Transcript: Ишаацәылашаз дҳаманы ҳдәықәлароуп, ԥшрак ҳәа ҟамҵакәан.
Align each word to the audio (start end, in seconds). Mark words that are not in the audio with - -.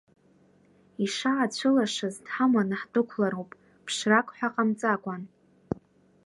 Ишаацәылашаз 1.03 2.15
дҳаманы 2.23 2.75
ҳдәықәлароуп, 2.81 3.51
ԥшрак 3.85 4.27
ҳәа 4.35 4.49
ҟамҵакәан. 4.53 5.23